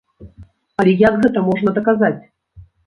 Але 0.83 0.95
як 1.07 1.13
гэта 1.27 1.39
можна 1.51 1.77
даказаць? 1.81 2.15